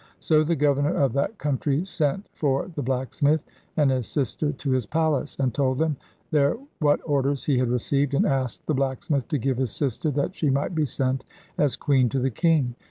So 0.19 0.43
the 0.43 0.55
governor 0.55 0.95
of 0.95 1.13
that 1.13 1.37
country 1.37 1.85
sent 1.85 2.25
for 2.33 2.71
the 2.73 2.81
blacksmith 2.81 3.45
and 3.77 3.91
his 3.91 4.07
sister 4.07 4.51
to 4.51 4.71
his 4.71 4.87
palace, 4.87 5.37
and 5.39 5.53
told 5.53 5.77
them 5.77 5.95
there 6.31 6.57
what 6.79 7.01
orders 7.05 7.43
he 7.45 7.59
had 7.59 7.69
received, 7.69 8.15
and 8.15 8.25
asked 8.25 8.65
the 8.65 8.73
blacksmith 8.73 9.27
to 9.27 9.37
give 9.37 9.57
his 9.57 9.71
sister 9.73 10.09
that 10.09 10.33
she 10.33 10.49
might 10.49 10.73
be 10.73 10.85
sent 10.85 11.23
as 11.55 11.75
queen 11.75 12.09
to 12.09 12.19
the 12.19 12.31
king. 12.31 12.73